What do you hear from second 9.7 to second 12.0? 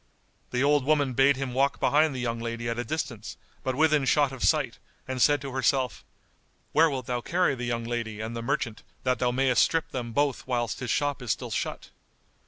them both whilst his shop is still shut?"